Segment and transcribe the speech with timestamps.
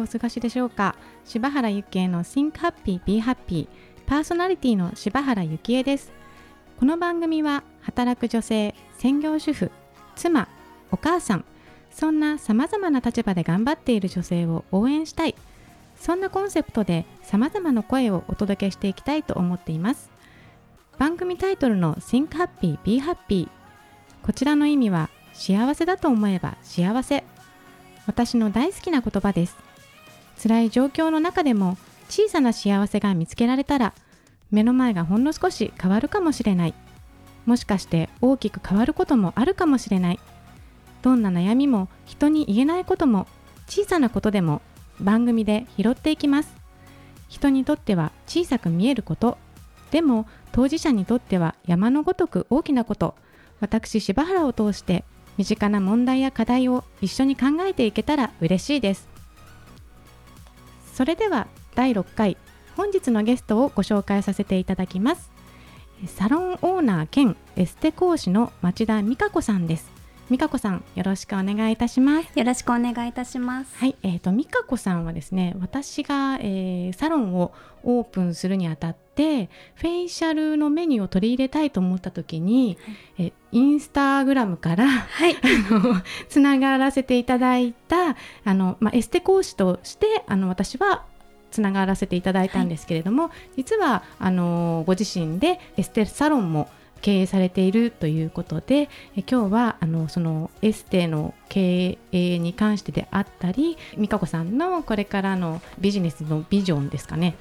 [0.00, 0.96] お過ごしでしょうか？
[1.24, 3.68] 柴原幸恵の Think Happy Be Happy
[4.06, 6.12] パーソナリティの柴原幸恵です。
[6.78, 9.70] この番組は働く女性専業主婦
[10.14, 10.48] 妻
[10.90, 11.44] お母さん
[11.90, 15.34] そんな様々な立場で頑張っている女性を応援したい。
[15.98, 20.10] そんなコンセプトで様々な声をお届けしていきたいと思っています。
[20.98, 23.48] 番組タイトルの Think Happy Be Happy
[24.22, 27.24] こちらの意味は幸せだと思えば幸せ。
[28.06, 29.56] 私の大好きな言葉です。
[30.42, 31.76] 辛い状況の中でも
[32.08, 33.94] 小さな幸せが見つけられたら
[34.50, 36.74] 目の前がほんの少し変わるかもしれない。
[37.46, 40.20] もしかして大きく変わることもあるかもしれない。
[41.02, 43.26] どんな悩みも人に言えないことも
[43.68, 44.62] 小さなことでも
[45.00, 46.54] 番組で拾っていきます。
[47.28, 49.38] 人にとっては小さく見えること。
[49.90, 53.14] でも当事者にとっては山のごとく大きなこと。
[53.60, 55.04] 私柴原を通して
[55.38, 59.15] 身近な問題や課題を一緒に考えていけたら嬉しいです。
[60.96, 62.38] それでは第6回
[62.74, 65.30] 本日のゲストをご紹介させていただきます。
[66.06, 69.95] サロンオーナー兼エステ講師の町田美香子さんです。
[70.28, 72.36] 美香子さんよろしくお願いいたします。
[72.36, 73.76] よろしくお願いいたします。
[73.78, 77.52] はい、えーと、美香子さんはですね私が、えー、サロンを
[77.84, 82.76] オープンするにあたってフェイシャルのメニューを取り入れたいと思った時に、
[83.16, 85.36] はい、えインスタグラムから、はい、
[85.70, 91.04] あのつながらせていただいたあの、まあ、エステ講師としてあの私は
[91.52, 96.68] つながらせていただいたんですけれども、はい、実はあのご自身でエステサロンも
[97.02, 107.36] 経営されているということでえ今日はあのそのエステの経営に関してであったり美香子さんのこれからのビジネスのビジョンですかね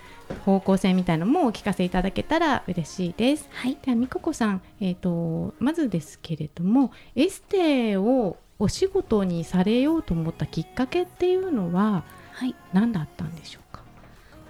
[0.46, 3.48] 方向性みたいのもお聞かせいただけたら嬉しいです。
[3.54, 12.04] はい、では美香子さん、えーと、まずですけれどもエステをお仕事にされようと思ったきっかけっていうのは
[12.74, 13.84] 何だったんでしょうか、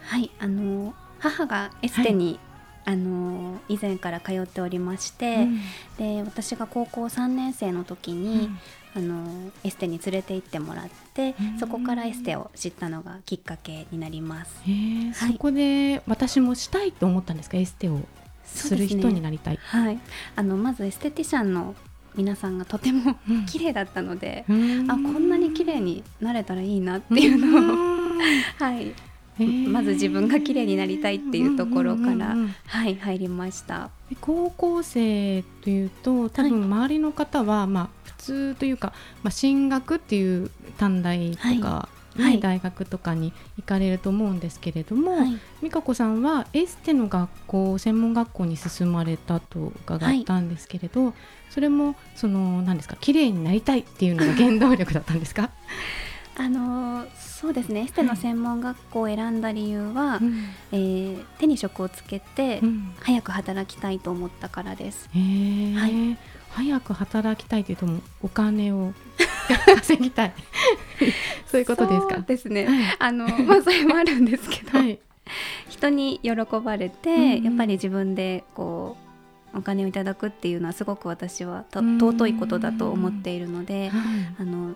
[0.02, 2.40] はい、あの母がエステに
[2.86, 5.60] あの以前から通っておりまして、うん、
[5.98, 8.50] で私が高校3年生の時に、
[8.96, 14.62] うん、あのエステに連れて行ってもらって、うん、そこからエステを知ったのがきっかけになります。
[14.64, 17.58] はい、そこで私もしたいと思ったんですか？
[17.58, 18.00] エステを
[18.44, 19.56] する人になりたい。
[19.56, 20.00] ね、はい、
[20.36, 21.74] あのまずエステティシャンの
[22.16, 23.16] 皆さんがとても
[23.48, 27.96] 綺麗だったので、あこんなに綺麗になれたらいいなっていうのを
[28.64, 28.94] はい
[29.38, 32.36] まず自分が綺麗になりたいっていうところから、
[32.68, 33.90] はい入りました。
[34.22, 51.14] 高校生というと多分周りの方は、はい、まあ普通というか、まあ、進学っていう短大とか、はい、大学とかに行かれると思うんですけれども、はい、美香子さんはエステの学校専門学校に進まれたと伺ったんですけれど、
[51.50, 55.50] それもその何ですか綺麗になりたいっていうのが原動力だったんですか？
[56.38, 57.82] あのそうですね。
[57.82, 60.20] エステの専門学校を選んだ理由は、はい、
[60.74, 62.62] えー、手に職をつけて、
[63.02, 65.10] 早く働きたいと思ったからです。
[65.14, 66.18] はい、
[66.50, 67.88] 早く働きたいというと
[68.22, 68.94] お金を
[69.78, 70.34] 稼ぎたい。
[71.48, 72.20] そういうことですか？
[72.20, 75.00] ですね、はい、あのまあそれもあるんですけど、はい、
[75.70, 76.32] 人に喜
[76.64, 78.98] ばれて、うんうん、やっぱり自分でこ
[79.54, 83.92] うお金をいただくっていうのはすごく私は尊いことだと思っているので、
[84.40, 84.76] あの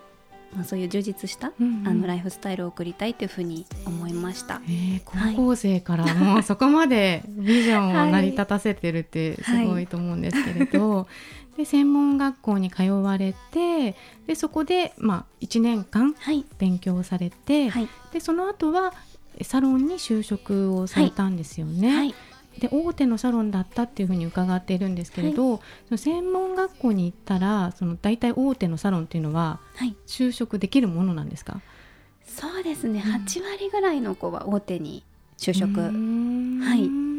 [0.54, 11.06] まあ、そういう充実した、うんうん、あのライフスタイルを送りたいというふうに思いました、えー、高校生からもうそこまでビジョンを成り立たせてるってすごいと思うんですけれど、 は
[11.54, 13.94] い、で専門学校に通われて
[14.26, 16.14] でそこで、まあ、1年間
[16.58, 18.92] 勉強されて、はい、でその後は
[19.42, 22.14] サロンに就職をされたんですよね。
[22.60, 29.60] はいで大手のサロンだったっていうふうに伺っているんですけれど、はい、その専門学校に行ったらその大体大手のサロンっていうのは
[30.06, 31.62] 就職できるものなんですか、はい、
[32.26, 35.04] そうですね、うん、8割ぐらいの子は大手に
[35.40, 37.10] 就職はい。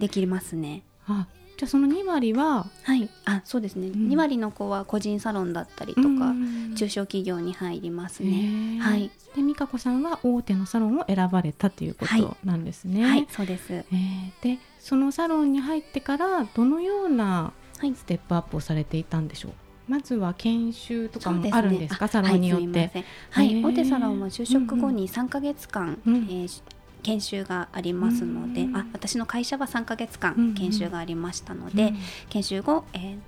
[0.00, 0.82] できますね。
[1.06, 1.26] あ
[1.56, 3.08] じゃあその2割ははい。
[3.24, 6.34] あそうですね、うん、2割の子は個人サロンだったりとか
[6.76, 8.78] 中小企業に入りますね。
[8.80, 9.10] はい。
[9.34, 13.02] で美香子さんは大手のサロンを選ばれたということなんですね。
[13.02, 19.52] はい、はい、そうです、えー、でそのサロンに入ってからどのようなステップアップをされていたんでしょう、
[19.88, 23.04] まずは研修とかもあるんですか、ね、サロンによって。
[23.30, 26.62] はい、大手サロンは就職後に3か月間、うんうん、えー、
[27.06, 31.96] 研修がありますので、うん、あ私の会社は3か月間研修がありましたので、うん、
[32.30, 33.18] 研修後、えー、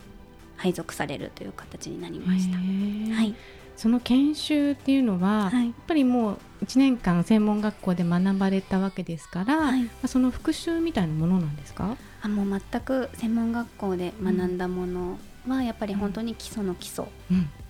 [0.57, 2.57] 配属されるという形になりました。
[2.57, 3.37] はい、
[3.77, 11.97] その研修っていうのは、はい、やっぱりもう1年間専門学校で学ばれたわけですから、はい、その復習みたいなものなんですか？
[12.21, 17.05] あもう全く専門学校で学んだものはやっぱり本当に基礎の基礎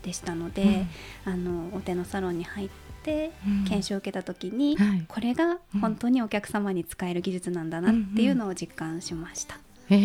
[0.03, 0.71] でしたので、うん。
[0.71, 0.89] うん、
[1.25, 9.59] あのお手のサロンに入って研修を受けた時に、うんはい、これが本当にお客様に使える技術なんだなっていうのを実感しました。
[9.91, 9.97] は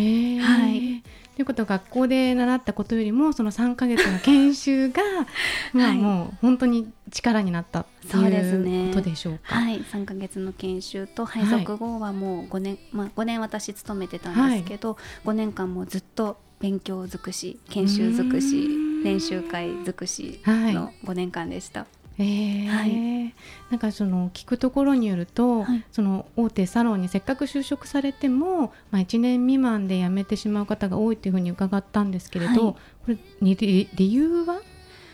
[0.70, 1.02] い、
[1.36, 5.02] ということは学校で習ったことよりもその3か月の研修が
[5.74, 9.56] まあもう本当に力になったっていうことでしょうか。
[9.56, 18.68] はい、3か月の研修と配属後はもう5年、はい、まあ、5年私勤めてたんですけど、はい、5年間もずっと勉強尽くし研修尽くし
[19.04, 21.86] 練習会尽くしの5年間でした。
[22.18, 23.34] はいえー、はい、
[23.70, 34.60] なんかその聞くところによると、はい、その大手サロンにせっかく就職されても、まあ、1年未満で辞めてしまう方が多いというふうに伺ったんですけれど、はい、これに理由は？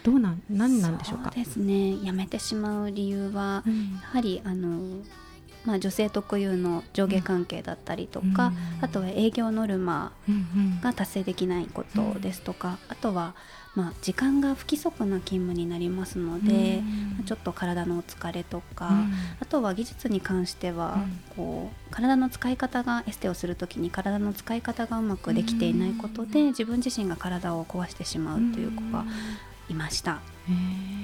[0.03, 1.31] どうなん何なんでしょうか？
[1.31, 1.97] ですね。
[1.97, 5.03] 辞めてしまう理由は、うん、やはりあの
[5.65, 8.47] まあ、女性特有の上下関係だったりとか、
[8.79, 10.13] うん、あとは営業ノルマ
[10.83, 13.35] が達成できないことですとか、うん、あとは、
[13.77, 16.83] まあ、時間が不規則な勤務になりますので、
[17.19, 18.91] うん、ちょっと体の疲れとか、
[19.41, 20.99] あとは技術に関しては、
[21.37, 29.05] こう体の使い方がエステをする時に体の使い方がうまくできていないことで、自分自身が体を壊してしまうという子が
[29.69, 30.21] いました。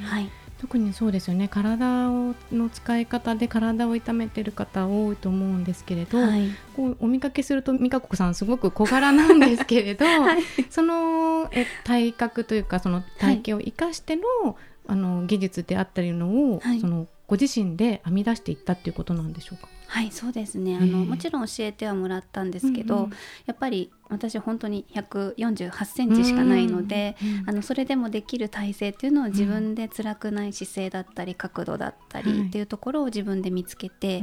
[0.04, 1.48] はい特にそうですよね。
[1.48, 14.54] 体をの使い方で体を痛めてる方多いと思うんですけれど、はい、こうお見かけすると美香子さんすごく小柄なんですけれど、 はい、そのえ体格というかその体型を生かしてのはい、
[14.88, 19.68] あの技術であったりのを、そのご自身で編み出していったっていうことなんでしょうか？
[19.88, 20.76] はいそうですね。
[20.76, 23.10] あの、もちろん教えてはもらったんですけど、うんうん、
[23.46, 34.22] やっぱり私本当に148センチしかないので、うんうん、あのそれでもできる体勢っていうのを自分で辛くない姿勢だったり角度だったりっていうところを自分で見つけて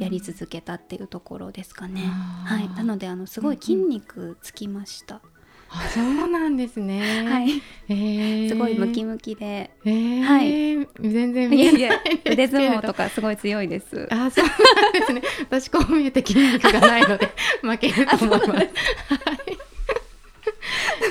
[0.00, 2.02] やり続けたっていうところですかね。
[2.02, 5.20] はい、なのであのすごい筋肉つきました。
[5.74, 7.24] あそうなんですね。
[7.26, 7.62] はい。
[7.88, 9.70] えー、すごいムキムキで。
[9.86, 10.86] えー、はい。
[11.00, 14.06] 全然見えない腕相撲とかすごい強いです。
[14.10, 15.22] あ、そうなんですね。
[15.40, 17.30] 私こう見えて筋肉がないので
[17.62, 18.50] 負けると思います。
[18.50, 18.62] はい。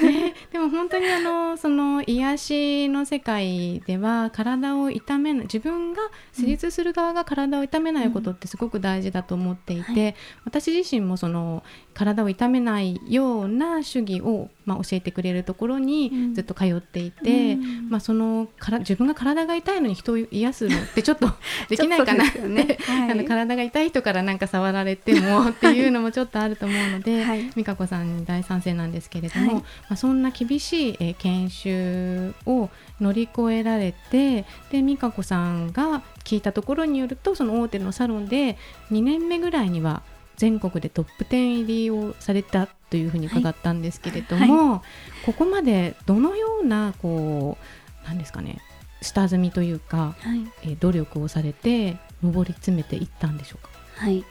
[0.06, 6.02] ね、でも本当にあのその癒しの世界では体を痛めない自分が
[6.34, 10.16] 施術する側が体を痛めないことってすごく大事だと思っていて、うんはい、
[10.46, 11.64] 私自身もその
[11.94, 21.30] 体を痛めないような主義を、まあ、教えてくれるところにずっと通っていて、うん、まあ、そのから自分が体が痛いのに人を癒すのってちょっと
[21.70, 22.78] できないかなってね。
[22.82, 38.58] はい、あの体が痛い人からなんか触られてもっていうのもちょっとあると思うので、はい、美香子さんに大賛成なんですけれども、まあ、そんな厳しい、えー、研修を乗り越えられてで美香子さんが聞いたところによるとその大手のサロンで
[38.92, 40.02] 2年目ぐらいには
[40.38, 47.58] 全国でトップ10入りをされたというふうに伺ったんですけれども、はい、ここまでどのようなこ
[48.04, 48.60] うなんですかね
[49.02, 53.70] 下積みというか、はい、え努力をされて上り詰めていったんでしょうか？
[53.96, 54.26] はい、うん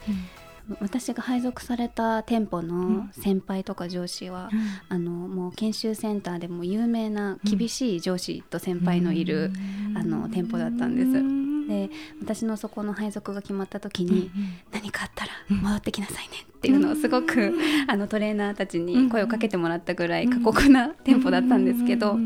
[0.80, 9.52] 私が配属された店舗の先輩とか上司は、うん、あのもう研修センターでも有名な厳しい上司と先輩のいる、
[9.88, 11.40] うん、あの店舗だったんです。
[11.70, 11.90] で
[12.20, 15.30] 私のそこの配属が決まった時に、うん、何かあったら
[15.62, 17.54] 回ってきなさいねっていうのをすごく、
[17.86, 22.16] あのトレーナーたちに声をかけてもらったぐらい過酷な店舗だったんですけど、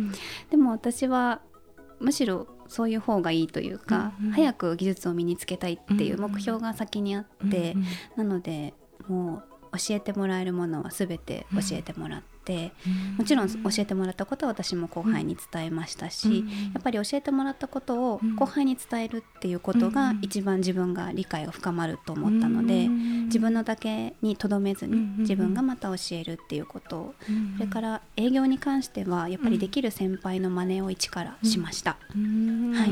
[0.50, 1.40] でも私は
[2.04, 7.84] むしろそういう方がいいというか、うんうん、早く技術を身につけたいっていう目標が先にあって、うん
[8.22, 8.74] うん、なので
[9.08, 9.42] も
[9.72, 12.33] う教えてもらえるものは全て教えてもらって。
[13.18, 27.14] もちろん教えてもらったことは私も後輩に伝えましたし、やっぱり教えてもらったことを後輩に伝えるっていうことが一番自分が理解が深まると思ったので、自分のだけにとどめずに自分がまた教えるっていうことを、
[27.56, 31.92] それから営業に関してはやっぱりできる先輩の真似を一からしました。
[31.92, 31.96] は
[32.86, 32.90] い、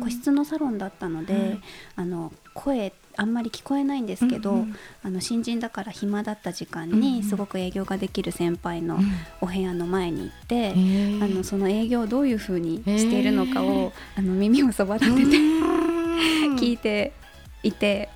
[0.00, 1.58] 個室のサロンだったので、
[1.96, 8.98] あの声あんまり聞こえないんですけど、うんうん、あの新人だから暇だった時間にすごく営業ができる先輩の
[9.40, 15.36] お部屋の前に行って、うん、あのその営業をどういうふうにしているのかを、あの耳をそば立てて
[16.58, 17.12] 聞いて
[17.62, 18.08] いて、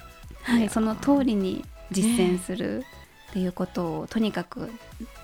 [0.43, 2.85] はい、その通りに実践する。
[3.35, 4.71] っていうことをとにかく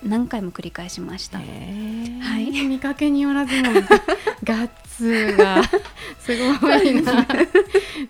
[0.03, 1.37] 何回も繰り返しました。
[1.37, 3.69] はい、見かけによらずも
[4.43, 5.63] ガッツが
[6.19, 7.25] すごいな。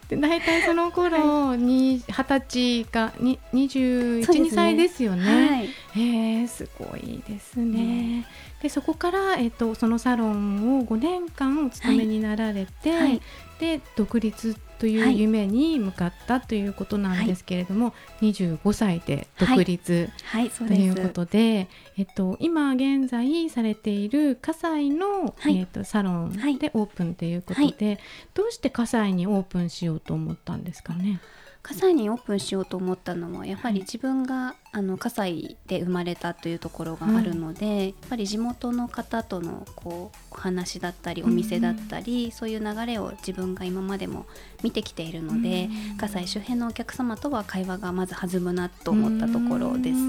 [0.09, 5.23] で大体その頃に二十歳かに二十一二歳ですよね。
[5.23, 8.25] はい、えー、すごいですね。
[8.63, 13.01] でそこからえっ、ー、とそのサロンを五年間お勤めになられて、はい。
[13.01, 13.21] はい、
[13.59, 21.69] で独立という夢に向かったということなんですけれども、はい、25歳で独立、はい、ということで,、
[21.99, 27.99] えっと、今現在されている葛西の、えっと、サロンでオープンということで、
[28.33, 31.21] どうして葛西にオープンしようと思ったんですかね？
[31.63, 44.25] 葛西にオープンしようと思ったのはやはり自分があの葛西で生まれたというところがあるので、はい、やっぱり地元の方とのこうお話だったりお店だったり、うん、そういう流れを自分が今までも
[44.63, 49.99] 見てきているので、うん、葛西周辺のお客様とは会話がまず弾むなと思ったところです。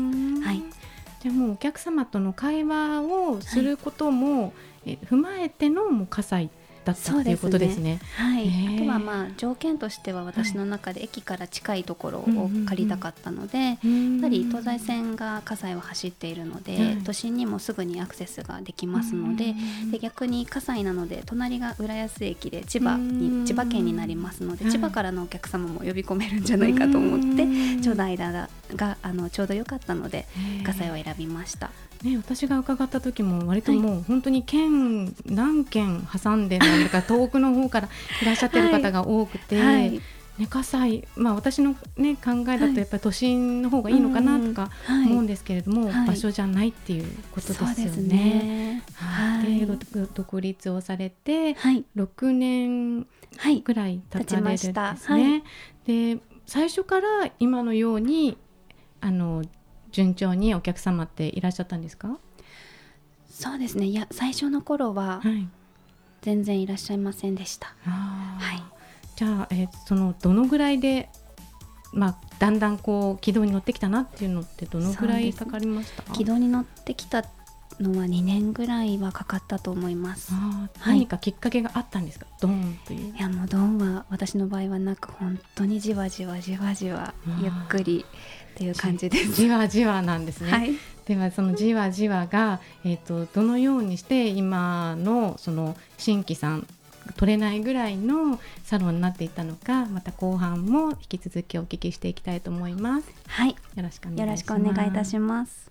[0.42, 0.62] はい、
[1.20, 4.52] じゃあもうお客様との会話をすることも、はい、
[4.86, 6.50] え踏まえてのもう葛西
[6.84, 8.00] だったっていうことですね。
[8.16, 13.76] はい、あとはまあ条件としては私の中で駅から近いところを借りたかったので、やっ
[14.20, 19.54] ぱり東西線が葛西を走っているので、都心にもすぐにアクセスができますので
[19.90, 27.46] で逆に葛西なので隣が浦安駅で千葉に千葉県になりますので、千葉からのお客様も呼び込めるんじゃないかと思って
[27.82, 30.26] ちょうど間があのちょうど良かったので
[30.64, 31.70] 葛西を選びました。
[32.02, 37.88] ね、私が伺った時も割ともう本当に県何県挟んでなんか遠くの方から
[38.20, 39.74] いらっしゃってる方が多くて、はい。
[39.74, 40.00] はい。
[40.38, 48.82] ね、葛西、まあ、私の、ね、考えだとやっぱり都心の方がいいのかなとか思うんですけれども、はい、場所じゃないっていうことですよね。
[48.94, 49.66] はい、で
[50.14, 53.06] 独立をされて、はい、6年
[53.62, 54.72] ぐらい経たれるんです
[55.14, 55.44] ね。
[55.86, 58.38] で最初から今のように
[59.02, 59.44] あの
[59.90, 62.16] 順調にお客様っていらっしゃったんですか？
[63.28, 63.84] そうですね。
[63.84, 65.20] いや最初の頃は
[66.22, 67.74] 全然いらっしゃいませんでした。
[67.84, 68.62] はい、
[69.16, 71.10] じゃあ、えー、そのどのぐらいで、
[71.92, 77.24] まあ、だんだんこう軌道に乗ってきたなっていうのってどのぐらいかかりました、軌道に乗ってきた
[77.80, 80.32] のは2年ぐらいはかかったと思います。
[80.86, 83.14] 何かきっかけがあったんですか、ドンという。
[83.16, 88.04] いやもうドンは私の場合はなく本当にじわじわじわじわゆっくり
[88.54, 89.32] っていう感じです。
[89.34, 90.50] じわじわなんですね。
[90.50, 90.72] はい、
[91.06, 96.66] ではそのじわじわがえっ、ー、とどのようにして今のその新規さん
[97.16, 103.08] 取れないぐらいのサロンになっていったのかまた後半も引き続きお聞きしていきたいと思います。
[103.28, 103.50] はい。
[103.50, 105.70] よろしくお願いいたします。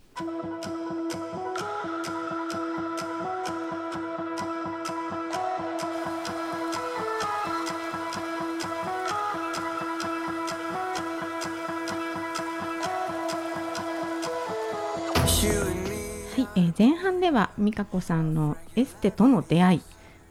[16.56, 19.82] えー、前半では美香子さんのエステとの出会い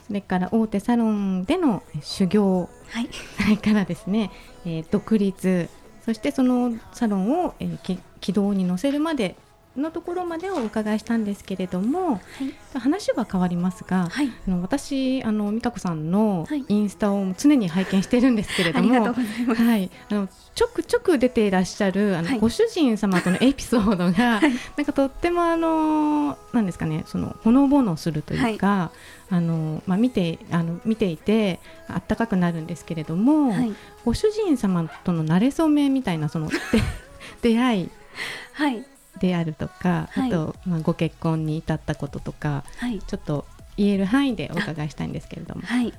[0.06, 3.09] それから大手サロンでの修行、はい、
[3.40, 4.32] それからですね、
[4.64, 5.68] えー、独立
[6.04, 9.37] そしてそのサロンを、えー、軌道に乗せるまで
[9.77, 12.21] のところまでお伺いしたんですけれども、は
[12.75, 24.41] い、話は変わりますが、はい、あの私あの美香子さんのインスタを常に拝見しているんですけれども、はい、あのちょくちょく出ていらっしゃるあの、ご主人様とのエピソードが、
[24.77, 28.91] なんかとってもあのなんですかねそのほのぼのするというか、
[29.31, 33.55] あのまあ、見てあの見ていてあったかくなるんですけれども、
[34.05, 36.50] ご主人様との馴れ初めみたいなその
[37.41, 37.91] 出会い、
[38.55, 38.85] はい、
[39.21, 43.47] であるとか、はい、あと、まあ、ご結婚に至ったこととか、はい、ちょっと
[43.77, 45.62] 言える範囲でお伺いしたいんですけれども。
[45.62, 45.93] はい、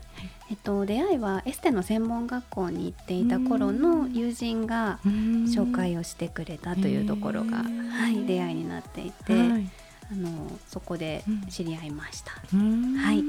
[0.50, 9.70] えっと、出会いはエステの専門学校に行っていた頃の友人が紹介をしてくれたというところが、はい、出会いになっていて、はい、
[10.12, 10.30] あの
[10.68, 12.32] そこで知り合いました。
[12.32, 13.24] はい、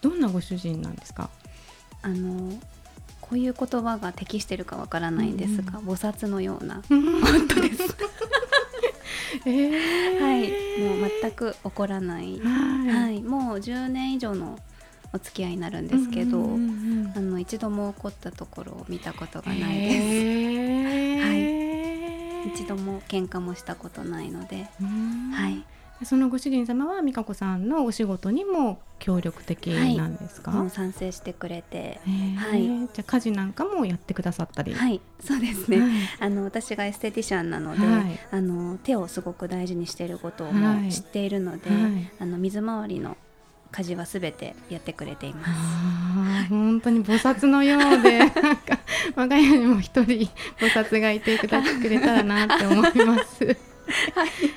[0.00, 1.28] どんなご主人なんですか？
[2.00, 2.52] あの
[3.20, 7.82] こういう言葉が適してるかわからないんですが、菩薩のような本当です。
[9.44, 14.58] えー、はい、もう全く怒らない、はい、もう10年以上の
[15.12, 19.96] お付き合いになるんですけど、あの一度も怒ったところを見たことがないです。
[19.96, 24.68] えー、はい、一度も喧嘩もしたことないので、
[25.32, 25.64] はい。
[26.04, 32.00] そのご主人様は美香子さんのお仕事にも協力的なんですか、はい、賛成してくれて、
[32.36, 34.74] はい、じゃあ家事なんかもやってくださったり。
[34.74, 35.00] はい。
[35.20, 35.90] そうですね、はい、
[36.20, 41.70] あの私がエステティシャンなので、はい、あの手をすごく大事にしていることをも知っているので、
[42.20, 43.16] あの水回りの
[43.70, 46.48] 家事はすべてやってくれています。
[46.48, 48.20] 本当に菩薩のようで、
[49.14, 53.67] 我が家にも一人菩薩がいてくださってくれたらなって思います。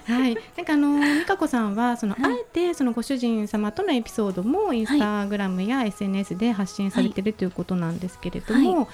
[0.07, 8.87] はい、なんかあの美香子さんはその、はい、あえてそのご主人様とのエピソードもインスタグラムや SNS で発信されてるということなんですけれども、はい、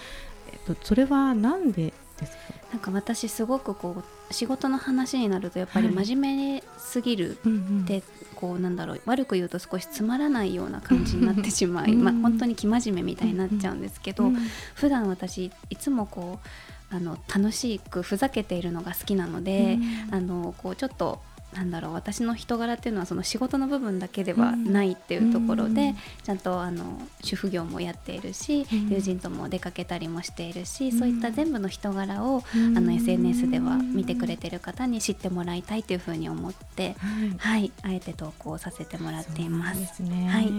[0.53, 2.37] えっとそれはなんでですか？
[2.71, 7.37] なんか私すごくこう仕事の話になるとやっぱり真面目すぎる
[7.85, 8.03] で、
[8.35, 14.35] こうなんだろう悪く言うと少しつまらないような感じになってしまい、まあ、本当に生真面目みたいになっちゃうんですけど、うん、
[14.75, 16.47] 普段私いつもこう
[16.89, 19.77] あの楽しくふざけているのが好きなので、
[20.09, 21.19] うん、あのこうちょっと
[21.53, 32.43] なんだろう私の人柄っていうのはその仕事の部分だけではないっていうところで、うん、ちゃんとあの主婦業もやっているし、うん、友人とも出かけたりもしているし、うん、そういった全部の人柄を、
[32.75, 36.95] あの SNS では見てくれてる方に知ってもらいたいというふうに思って、
[37.37, 39.95] はい、あえて投稿させてもらっています。
[39.95, 40.51] すね、はい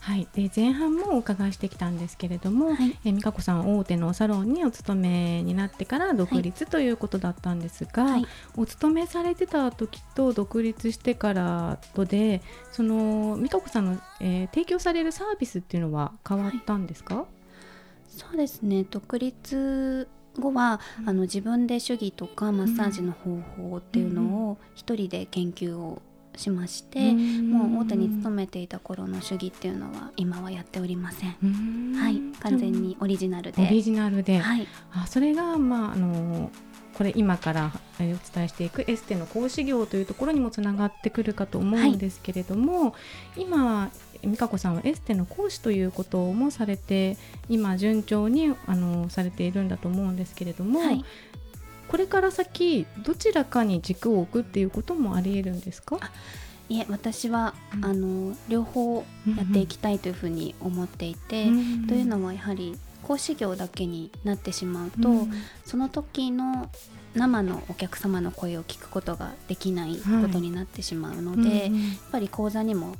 [0.00, 8.26] はい、で前半もお伺いしてきたんですけれども、はい、え美香子さん大手のサロンにお勤めになってから独立ということだったんですが、はい、
[8.56, 17.26] お勤めされてた時と独立してからとでその美香子さんの、えー、提供されるサービスっていうのは変わったんですか、はい、
[18.08, 18.84] そうですね。
[18.88, 26.00] 独立後は、うん、あの自分で手技とかマッサージの方法っていうのを一人で研究を
[26.38, 31.94] しまして、もう大手に勤めていた頃の主義っていうのは今はやっておりません。
[31.94, 33.62] はい完全にオリジナルで。
[33.62, 34.38] オリジナルで。
[34.38, 34.66] はい。
[34.92, 36.50] あそれがまああの
[36.98, 42.96] これ今からお伝えしていくエステの講師業というところにもつながってくるかと思うんですけれども、は
[43.36, 43.90] い、今
[44.22, 47.16] 美香子さんはエステの講師ということもされて
[47.48, 51.04] 今順調にあのされているんだと思うんですけれども、はい、
[51.88, 55.98] これから先どちらかに軸を置くっていうこともありえるんですか？
[56.68, 59.04] いえ私は、うん、あの両方
[59.36, 65.32] やっていきたいというふうに思っていて、うん、というのはやはり講師業だけになってしまうと、うん、
[65.64, 66.70] その時の
[67.14, 71.70] 生のお客様の声を聞くことができないことになってしまうので、はい、やっ
[72.12, 72.96] ぱり講座にも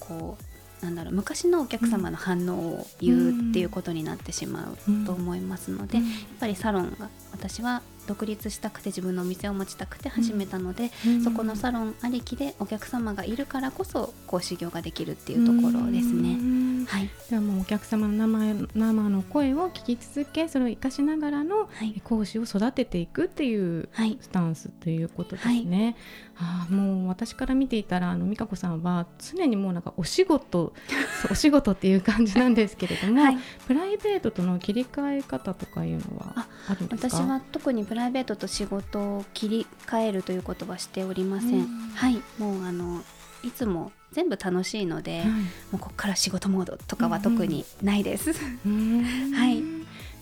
[0.00, 0.36] こ
[0.82, 6.06] うなんだろう昔のお客様の反応を言うっていうことになってしまうと思いますので、やっ
[6.40, 16.38] ぱりサロンが私は独立したくて自分のお店を持ちたくて始めたので、うん、そこのサロンありきでお客様がいるからこそ講師業ができるっていうところですね。
[16.86, 21.68] はい、ではもうお客様の生生の声を聞き続けそれを生かしながらの
[22.02, 23.88] 講師を育てていくっていう
[24.20, 25.96] スタンスということですね。
[26.34, 30.74] はい、あもう私から見ていたらあの美香子さんは常にもうなんかお仕事
[31.30, 37.16] お仕事っていう感じなんですけれども、はい、プライベートとの切り替え方とかいうのはあるんですか？
[37.16, 41.64] 私は特にプライベートと仕事を切り替えるということはしておりません。
[41.94, 42.20] はい。
[42.38, 43.00] もうあの
[43.44, 45.36] いつも全部楽しいので、はい、も
[45.74, 48.32] うここから仕事モードとかは特にないです。
[48.34, 49.62] はい。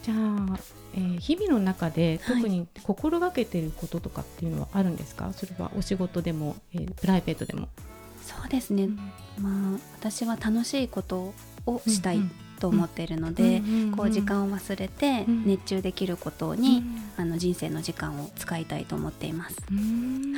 [0.02, 0.58] じゃあ、
[0.92, 7.70] えー、日々の中で特に心がけてることとかっていうのはあるんですか、はい、それはお仕事でも、えー、プライベートでも。
[8.22, 8.98] そうですね、うん、
[9.40, 11.32] まあ私は楽しいこと
[11.64, 12.20] をしたい
[12.62, 13.60] と思っているので、
[13.96, 16.84] こう時間を忘れて熱中できることに、
[17.16, 19.56] あの人生の時間を使いたいと思っています。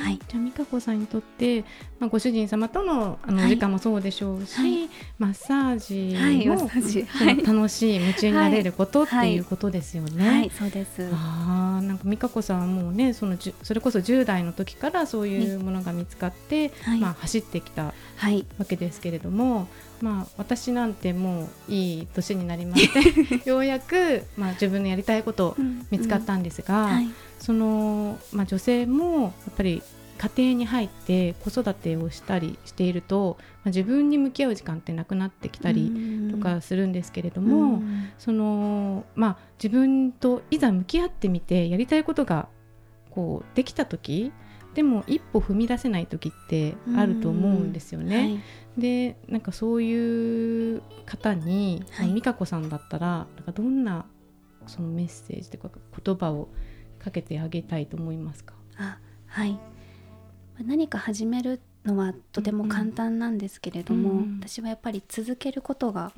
[0.01, 1.61] はい、じゃあ美香子さんにとって、
[1.99, 10.27] まあ、ご主人様とのあの時間もそうでしょうし、はい、マッサージも、はい、楽しい夢中になれることっていうことですよね。
[10.27, 11.07] はい、そうです。
[11.13, 17.93] ああ、なんか美香子さんはもうね、そのじそれこそ10代の時からそういうものが見つかって、まあ走ってきたわ
[18.67, 19.67] けですけれども、
[20.01, 25.55] まあ私なんてもういい年になりまして ようやく、まあ、自分のやりたいこと
[25.91, 27.07] 見つかったんですが、うんうんはい、
[27.39, 29.81] その、まあ、女性もやっぱり
[30.17, 35.91] 家庭に入って子育てをしたりしていると、まあ、自分に向き合う時間ってなくなってきたり
[36.31, 37.83] とかするんですけれども、
[38.17, 42.47] そのまあ、自分といざ向き合ってみてやりたいことが
[43.11, 44.31] こうできた時
[44.75, 48.17] でも一歩踏み出せない時ってあると思うんですよね。
[48.17, 48.39] はい、
[48.77, 54.05] でなんかそういう方に、はい、美香子さんだったらなんかどんな
[54.67, 55.69] そのメッセージとか
[56.03, 56.49] 言葉を
[56.99, 58.53] かけてあげたいと思いますか？
[58.77, 59.57] あはい。
[60.63, 66.11] 何か始めるのはとても簡単なんですけれども、うん、私はやっぱり続けることが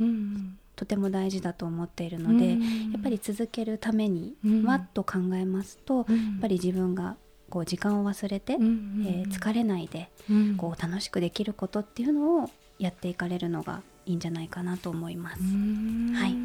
[0.76, 6.06] とても大事だと思っているので、うん、やっぱり続けるためにはっと考えますと、やっ
[6.40, 7.18] ぱり自分が
[7.50, 10.10] こう時間を忘れて、うんえー、疲れないで、
[10.58, 15.42] こう楽しくできることっていうのをやっていかれるのがいいんじゃないかなと思います。
[15.42, 16.36] はい。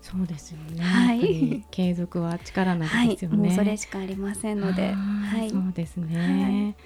[0.00, 0.82] そうですよね。
[0.82, 1.64] はい。
[1.70, 3.48] 継続は力なんですよね。
[3.48, 4.92] はい、それしかありませんので。
[4.92, 5.50] はい。
[5.50, 6.76] そうですね。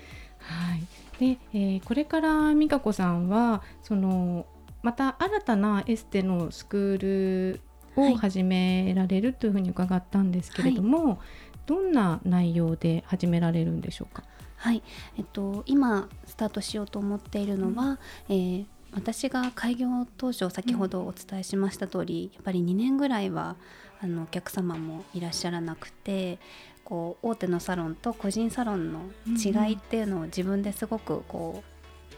[0.40, 0.72] はい。
[0.72, 4.46] はい、で、えー、これから美香子さんはその
[4.82, 7.60] また新たなエステのスクール
[7.96, 11.18] を始められるというふうに伺ったんですけれども、はい、
[11.66, 14.24] どんな内容で始められるんでしょうか？
[14.56, 14.82] はい、
[15.18, 17.98] えっと今スタートしようと思っているのは、うん、
[18.28, 23.56] えー、私が開業当初先ほどお伝えしました通り、うん、やっぱり2年ぐらいは
[24.00, 26.38] あのお客様もいらっしゃらなくて
[26.84, 31.71] こう大手のサロンと個人サロンの違いっていうのを自分ですごくこう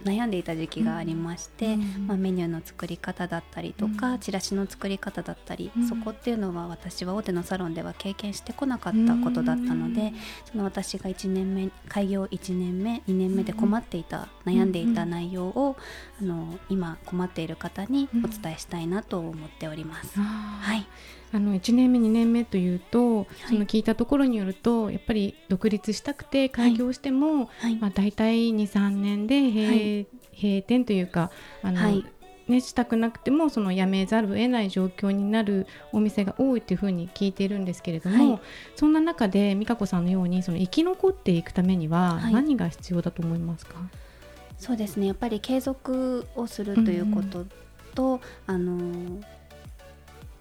[0.04, 10.12] 悩んでいた時期がありまして、うん、まあ、メニューの作り方だったりとか、うん、チラシの作り方だったり、うん、そこっていうのは私は大手のサロンでは経験してこなかったことだったので、
[10.50, 15.76] その私が1年目開業1年目2年目で困っていた、悩んでいた内容を
[16.20, 20.20] あの今困っている方にお伝えしたいなと思っております。
[20.20, 20.86] はい
[21.34, 30.06] あの1年目2年目というと、はい、その聞いたところによるとやっぱり独立したくて開業しても、はい、まあ、大体23年で閉はい、
[30.40, 32.02] 閉店というかあの、
[32.46, 38.40] ね、したくなくてもその辞めざるを得ない状況になるお店が多いというふうに聞いているんですけれども、
[38.76, 43.74] そんな中で美香子さんのようにその生き残っていくためには何が必要だと思いますか、
[44.58, 45.06] そうですね。
[45.06, 47.44] やっぱり継続をするということ
[47.94, 49.20] と、うん、あの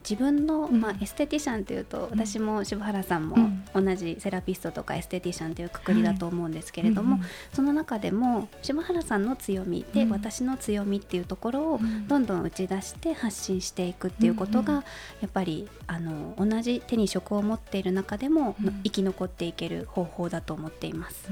[0.08, 3.38] 自分の、まあ、エステティシャンというと、私も柴原さんも
[3.74, 7.20] 同じセラピストとかエステティシャンというくくりだと思うんですけれども、
[7.54, 14.84] その中でも柴原さんの強みで、私の強みっていうところをどんどん打ち出して発信していくっていうことが、
[15.22, 21.30] やっぱりあの同じ手に職を持っている中でも、生き残っていける方法だと思っています。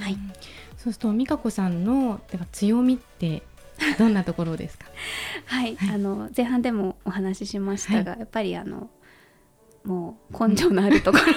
[0.00, 0.16] はい、
[0.76, 3.42] そうすると美香子さんのでは強みって
[3.98, 4.86] どんなところですか？
[5.46, 8.90] はい、はい、あの前半でもお話ししましたが、はい、やっぱりあの
[9.84, 11.24] もう根性のあるところ。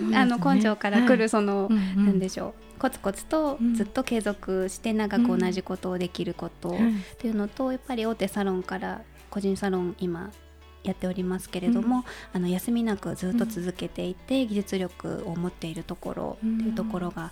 [0.00, 2.80] ね、あの根性から来るその、はい、なんでしょう。
[2.80, 6.72] コツコツとずっと継続して長く同じことをできることっ
[7.18, 10.30] ていうのと、やっぱり大手サロンから個人サロン今
[10.82, 17.30] やっておりますけれども、うん、あの休みなくずっと続けていて、うん、技術力を持っているところっていうところが、うん、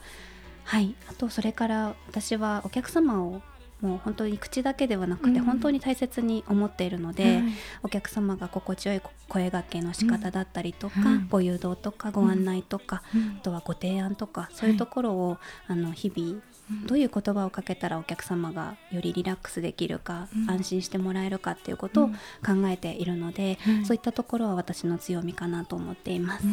[0.64, 0.94] はい。
[1.08, 3.40] あとそれから私はお客様を
[3.80, 7.52] もう本当に口だけではなくて本当に大切に思っているので、うん、
[7.84, 15.38] お客様が心地よい声がけの仕方だったりとか、うん、ご誘導とかご案内とか、うん、あとはご提案とかそういうところを、
[15.68, 16.40] あの日々
[16.86, 26.46] どういう言葉をかけたらお客様がよりリラックスできるか、うん、安心してもらえるかっていうことを考えているので、うん、そういったところは私の強みかなと思っています。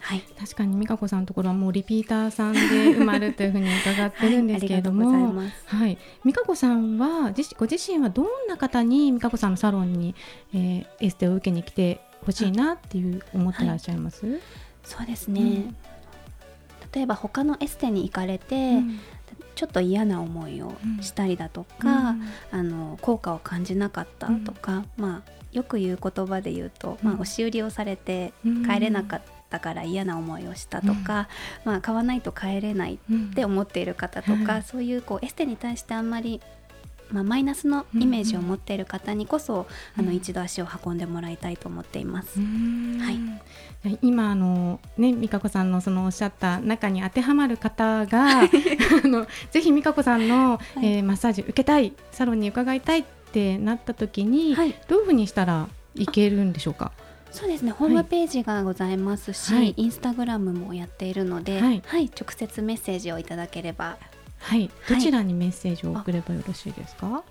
[0.00, 10.14] はい、確かに美香子さんのところはもうリピーターさんで埋まるというふうに伺ってるんですけれども、はい、はい、美香子さんはご自身はどんな方に美香子さんのサロンに、
[10.54, 14.40] えー、エステを受けに来てほしいなっていう思ってらっしゃいます、はい、
[14.84, 15.74] そうですね、
[16.92, 18.80] 例えば他のエステに行かれて、
[19.56, 28.34] ちょっと嫌な思いをしたりだとか、うん、あの効果を感じなかったとか、うん、まあ、よく言う言葉で言うと、まあ、押し売りをされて
[28.70, 31.28] 帰れなかったから嫌な思いをしたとか、
[31.64, 36.42] まあ、買わないと帰れないって思っている方とか、そういうこうエステに対してあんまり
[37.10, 39.66] まあ、マイナスのイメージを持っている方にこそ、
[39.96, 42.38] うん、あの一度足を運んでもらいたいと思っています。
[42.38, 43.10] は
[43.90, 48.48] い、今あのね美香子さんのそのおっしゃった中に当てはまる方が あ
[49.06, 56.92] のぜひ美香子さんの、はい、えー、マッサージ受けたいサロンに伺いたいってなった時に、はい、どういうふうにしたらいけるんでしょうか？
[57.36, 63.98] そうですね、ホームページがございますし、はい、インスタグラムもやっているので、はい、はい、直接メッセージをいただければ
[64.46, 67.24] はい、どちらにメッセージを送ればよろしいですか？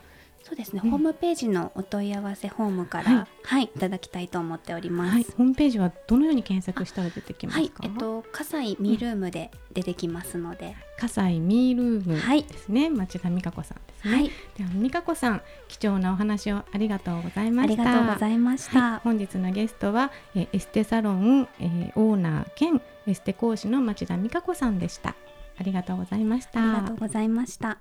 [0.43, 7.63] そうですね、うん、ホームページのお問い合わせフォームから、はい、はい、いただきたいと思っております、はい、ホームページはどのように検索したら出てきますか？
[7.63, 10.75] はい、えっと、葛西ミールームで出てきますので。
[10.99, 14.13] 葛西ミールームですね、町田美香子さんですね。
[14.13, 17.81] はい、では美香子さん、貴重なお話をありがとうございました。
[17.81, 18.99] ありがとうございました。
[18.99, 25.15] 本日のゲストは、えエステサロン、えー、オーナー兼エステ講師の町田美香子さんでした。
[25.57, 26.61] ありがとうございました。
[26.61, 27.79] ありがとうございました。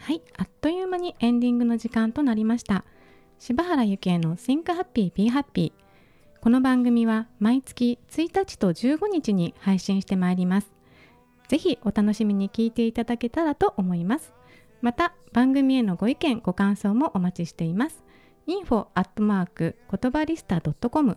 [0.00, 2.84] はい、あっという間にエンディングの時間となりました。
[3.38, 5.72] 柴原幸恵の Think Happy Be Happy
[6.40, 10.72] この番組は毎月1日と15日に配信してまいります。
[11.48, 14.32] ぜひお楽しみに聞いていただけたらと思います。
[14.80, 18.04] また番組へのご意見ご感想もお待ちしています。
[18.48, 21.16] Info アットマーク言葉リスタ .com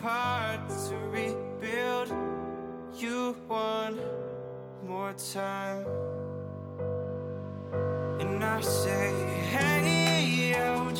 [0.05, 2.13] apart to rebuild
[2.95, 3.99] you one
[4.87, 5.87] more time.
[8.21, 9.13] And I say,
[9.51, 10.91] hey, oh,